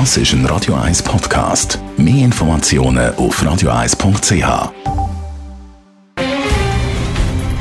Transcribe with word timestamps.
Das 0.00 0.16
ist 0.16 0.32
ein 0.32 0.44
Radio 0.46 0.74
1 0.74 1.04
Podcast. 1.04 1.78
Mehr 1.96 2.24
Informationen 2.24 3.14
auf 3.14 3.40
radio1.ch. 3.40 4.72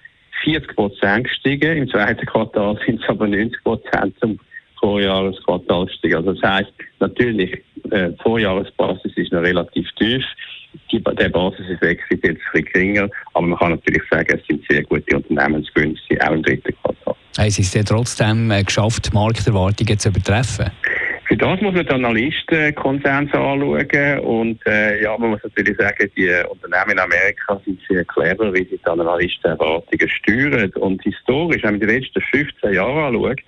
40 0.43 0.75
Prozent 0.75 1.27
gestiegen. 1.27 1.77
Im 1.77 1.89
zweiten 1.89 2.25
Quartal 2.25 2.79
sind 2.85 3.01
es 3.01 3.09
aber 3.09 3.27
90 3.27 3.63
Prozent 3.63 4.15
zum 4.19 4.39
Vorjahresquartal 4.79 5.85
gestiegen. 5.85 6.15
Also 6.15 6.33
das 6.33 6.49
heißt 6.49 6.73
natürlich, 6.99 7.53
äh, 7.91 8.09
die 8.09 8.17
Vorjahresbasis 8.21 9.11
ist 9.15 9.31
noch 9.31 9.41
relativ 9.41 9.87
tief. 9.97 10.23
Die, 10.91 11.01
der 11.01 11.29
Basiseffekt 11.29 12.11
ist 12.11 12.23
jetzt 12.23 12.25
ein 12.25 12.39
bisschen 12.53 12.65
geringer, 12.73 13.09
aber 13.33 13.47
man 13.47 13.59
kann 13.59 13.71
natürlich 13.71 14.03
sagen, 14.11 14.27
es 14.39 14.45
sind 14.47 14.63
sehr 14.69 14.83
gute 14.83 15.15
Unternehmensgewinne 15.15 15.95
auch 16.21 16.31
im 16.31 16.43
dritten 16.43 16.73
Quartal. 16.81 17.15
Haben 17.37 17.49
Sie 17.49 17.61
es 17.61 17.71
denn 17.71 17.85
trotzdem 17.85 18.51
äh, 18.51 18.63
geschafft, 18.63 19.13
Markterwartungen 19.13 19.99
zu 19.99 20.09
übertreffen? 20.09 20.71
Für 21.27 21.35
das 21.35 21.59
muss 21.59 21.73
man 21.73 21.85
den 21.85 22.05
Analystenkonsens 22.05 23.05
anschauen 23.05 23.61
und 23.61 24.65
äh, 24.65 25.03
ja, 25.03 25.17
man 25.17 25.31
muss 25.31 25.43
natürlich 25.43 25.77
sagen, 25.77 26.09
die 26.15 26.31
Unternehmen 26.49 26.91
in 26.91 26.99
Amerika 26.99 27.59
sind 27.65 27.81
sehr 27.89 28.05
clever, 28.05 28.53
wie 28.53 28.63
sie 28.63 28.77
die 28.77 28.85
Analystenerwartungen 28.85 30.09
steuern 30.09 30.71
und 30.75 31.03
historisch, 31.03 31.63
wenn 31.63 31.71
man 31.71 31.79
die 31.81 31.85
letzten 31.85 32.21
15 32.21 32.73
Jahre 32.73 33.07
anschaut, 33.07 33.41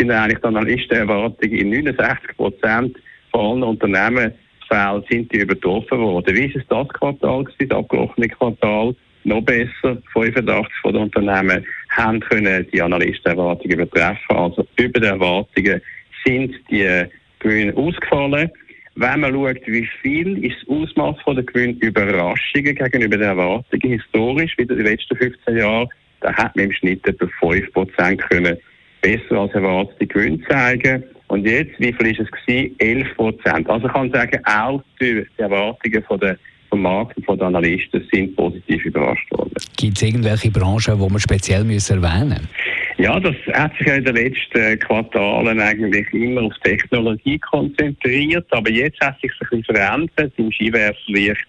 sind 0.00 0.10
eigentlich 0.10 0.38
die 0.38 0.46
Analystenerwartungen 0.46 1.56
in 1.56 1.70
69 1.70 2.36
Prozent 2.36 2.96
von 3.30 3.40
allen 3.40 3.62
Unternehmensfällen 3.62 5.04
sind 5.10 5.32
die 5.32 5.40
übertroffen 5.40 5.98
worden. 5.98 6.34
Wie 6.34 6.46
ist 6.46 6.56
es 6.56 6.66
das 6.68 6.88
Quartal 6.88 7.44
das 7.58 7.70
abgelaufene 7.70 8.28
Quartal? 8.28 8.94
Noch 9.24 9.42
besser, 9.42 9.98
85 10.14 10.72
von 10.80 10.92
den 10.94 11.02
Unternehmen 11.02 11.66
haben 11.90 12.20
können 12.20 12.66
die 12.72 12.80
Analystenerwartungen 12.80 13.80
übertreffen. 13.80 14.36
Also 14.36 14.66
über 14.78 15.00
die 15.00 15.06
Erwartungen 15.06 15.82
sind 16.24 16.54
die 16.70 17.04
Gewinne 17.38 17.76
ausgefallen. 17.76 18.50
Wenn 18.94 19.20
man 19.20 19.34
schaut, 19.34 19.66
wie 19.66 19.88
viel 20.00 20.44
ist 20.44 20.56
das 20.62 20.76
Ausmaß 20.76 21.16
der 21.26 21.42
Gewinne 21.44 21.76
Überraschungen 21.80 22.74
gegenüber 22.74 23.18
den 23.18 23.28
Erwartungen 23.28 24.00
historisch, 24.00 24.56
wieder 24.56 24.74
die 24.74 24.82
letzten 24.82 25.16
15 25.16 25.58
Jahre, 25.58 25.88
da 26.22 26.32
hat 26.32 26.56
man 26.56 26.66
im 26.66 26.72
Schnitt 26.72 27.06
etwa 27.06 27.26
5% 27.42 28.16
können 28.16 28.56
besser 29.00 29.38
als 29.38 29.52
erwartete 29.52 30.06
Gewinne 30.06 30.40
zeigen. 30.48 31.04
Und 31.28 31.46
jetzt, 31.46 31.78
wie 31.78 31.92
viel 31.92 32.08
ist 32.08 32.20
es 32.20 32.30
gewesen? 32.30 32.74
11 32.78 33.16
Prozent. 33.16 33.70
Also 33.70 33.86
ich 33.86 33.92
kann 33.92 34.10
sagen, 34.10 34.40
auch 34.44 34.82
die 35.00 35.24
Erwartungen 35.36 36.02
von 36.04 36.20
der 36.20 36.36
vom 36.70 36.82
Markt 36.82 37.16
und 37.16 37.26
von 37.26 37.36
den 37.36 37.48
Analysten 37.48 38.08
sind 38.12 38.34
positiv 38.36 38.84
überrascht 38.84 39.30
worden. 39.32 39.52
Gibt 39.76 39.96
es 39.96 40.02
irgendwelche 40.02 40.50
Branchen, 40.50 40.98
die 40.98 41.08
man 41.10 41.20
speziell 41.20 41.64
müssen 41.64 42.02
erwähnen 42.02 42.48
Ja, 42.96 43.18
das 43.18 43.34
hat 43.52 43.76
sich 43.76 43.88
in 43.88 44.04
den 44.04 44.14
letzten 44.14 44.78
Quartalen 44.78 45.60
eigentlich 45.60 46.12
immer 46.12 46.42
auf 46.42 46.54
Technologie 46.62 47.38
konzentriert, 47.38 48.46
aber 48.50 48.70
jetzt 48.70 49.00
hat 49.00 49.20
sich 49.20 49.32
ein 49.32 49.38
bisschen 49.50 49.64
verändert. 49.64 50.32
Im 50.36 50.52
Skiwerflicht 50.52 51.44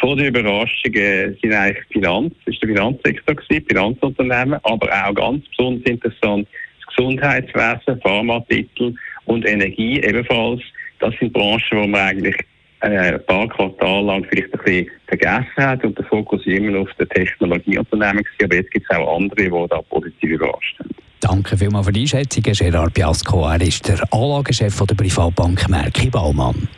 vor 0.00 0.16
der 0.16 0.28
Überraschung 0.28 0.92
sind 0.92 1.52
eigentlich 1.52 1.84
Finanz, 1.90 2.34
ist 2.46 2.60
der 2.62 2.68
Finanzsektor 2.70 3.34
gewesen, 3.34 3.64
Finanzunternehmen, 3.68 4.58
aber 4.64 4.88
auch 5.06 5.14
ganz 5.14 5.44
besonders 5.48 5.84
interessant 5.90 6.48
Gesundheitswesen, 6.96 8.00
Pharmatitel 8.02 8.94
und 9.26 9.46
Energie 9.46 10.00
ebenfalls. 10.00 10.62
Das 11.00 11.14
sind 11.18 11.32
Branchen, 11.32 11.60
wo 11.72 11.86
man 11.86 12.00
eigentlich 12.00 12.36
äh, 12.80 13.14
ein 13.14 13.26
paar 13.26 13.48
Quartale 13.48 14.06
lang 14.06 14.24
vielleicht 14.28 14.52
ein 14.54 14.64
bisschen 14.64 14.90
vergessen 15.06 15.56
hat 15.56 15.84
und 15.84 15.96
der 15.98 16.04
Fokus 16.06 16.44
immer 16.46 16.80
auf 16.80 16.88
den 16.98 17.08
Technologieunternehmen 17.08 18.24
war. 18.24 18.44
Aber 18.44 18.54
jetzt 18.56 18.70
gibt 18.70 18.86
es 18.88 18.96
auch 18.96 19.16
andere, 19.16 19.44
die 19.44 19.68
da 19.68 19.80
positiv 19.82 20.30
überrascht 20.30 20.78
haben. 20.78 20.90
Danke 21.20 21.56
vielmals 21.56 21.86
für 21.86 21.92
die 21.92 22.02
Einschätzung, 22.02 22.42
Gerard 22.42 22.92
Piasco. 22.92 23.48
Er 23.48 23.60
ist 23.60 23.88
der 23.88 24.00
Anlagechef 24.12 24.78
der 24.78 24.94
Privatbank 24.94 25.68
Merki 25.70 26.10
Baumann. 26.10 26.68